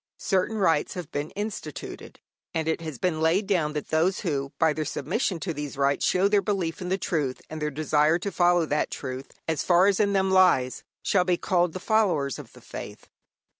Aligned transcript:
Certain 0.17 0.57
rites 0.57 0.95
have 0.95 1.11
been 1.11 1.29
instituted, 1.35 2.19
and 2.55 2.67
it 2.67 2.81
has 2.81 2.97
been 2.97 3.21
laid 3.21 3.45
down 3.45 3.73
that 3.73 3.89
those 3.89 4.21
who 4.21 4.51
by 4.57 4.73
their 4.73 4.83
submission 4.83 5.39
to 5.39 5.53
these 5.53 5.77
rites 5.77 6.07
show 6.07 6.27
their 6.27 6.41
belief 6.41 6.81
in 6.81 6.89
the 6.89 6.97
truth 6.97 7.39
and 7.51 7.61
their 7.61 7.69
desire 7.69 8.17
to 8.17 8.31
follow 8.31 8.65
that 8.65 8.89
truth 8.89 9.31
as 9.47 9.61
far 9.61 9.85
as 9.85 9.99
in 9.99 10.13
them 10.13 10.31
lies, 10.31 10.83
shall 11.03 11.23
be 11.23 11.37
called 11.37 11.73
the 11.73 11.79
followers 11.79 12.39
of 12.39 12.53
the 12.53 12.61
faith. 12.61 13.09